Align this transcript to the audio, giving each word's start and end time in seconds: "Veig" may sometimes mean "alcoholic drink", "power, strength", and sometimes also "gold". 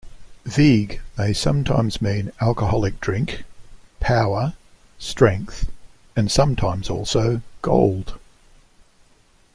"Veig" 0.47 0.99
may 1.15 1.31
sometimes 1.31 2.01
mean 2.01 2.31
"alcoholic 2.41 2.99
drink", 2.99 3.43
"power, 3.99 4.53
strength", 4.97 5.71
and 6.15 6.31
sometimes 6.31 6.89
also 6.89 7.43
"gold". 7.61 8.17